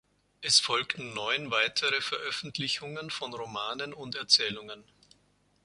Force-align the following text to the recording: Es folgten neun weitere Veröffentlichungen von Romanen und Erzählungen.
Es 0.41 0.59
folgten 0.59 1.13
neun 1.13 1.51
weitere 1.51 2.01
Veröffentlichungen 2.01 3.11
von 3.11 3.35
Romanen 3.35 3.93
und 3.93 4.15
Erzählungen. 4.15 4.83